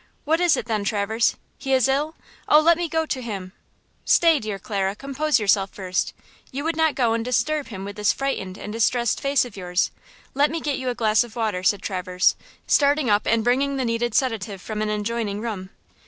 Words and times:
What 0.25 0.41
is 0.41 0.57
it, 0.57 0.65
then 0.65 0.83
Traverse? 0.83 1.35
He 1.59 1.73
is 1.73 1.87
ill! 1.87 2.15
Oh, 2.49 2.59
let 2.59 2.75
me 2.75 2.89
go 2.89 3.05
to 3.05 3.21
him!" 3.21 3.51
"Stay, 4.03 4.39
dear 4.39 4.57
Clara–compose 4.57 5.39
yourself 5.39 5.69
first! 5.73 6.15
You 6.51 6.63
would 6.63 6.75
not 6.75 6.95
go 6.95 7.13
and 7.13 7.23
disturb 7.23 7.67
him 7.67 7.85
with 7.85 7.97
this 7.97 8.11
frightened 8.11 8.57
and 8.57 8.73
distressed 8.73 9.21
face 9.21 9.45
of 9.45 9.55
yours–let 9.55 10.49
me 10.49 10.59
get 10.59 10.79
you 10.79 10.89
a 10.89 10.95
glass 10.95 11.23
of 11.23 11.35
water," 11.35 11.61
said 11.61 11.83
Traverse, 11.83 12.35
starting 12.65 13.11
up 13.11 13.27
and 13.27 13.43
bringing 13.43 13.77
the 13.77 13.85
needed 13.85 14.15
sedative 14.15 14.59
from 14.59 14.81
an 14.81 14.89
adjoining 14.89 15.39
room. 15.39 15.69